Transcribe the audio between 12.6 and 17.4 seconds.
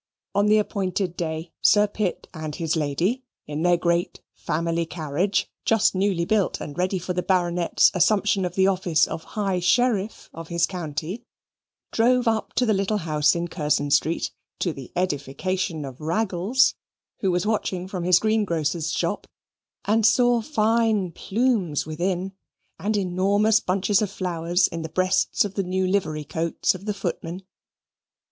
the little house in Curzon Street, to the edification of Raggles, who